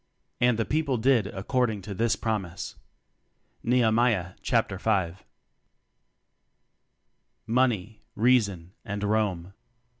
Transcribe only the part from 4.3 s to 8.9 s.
Chap. 5.) Money, Reason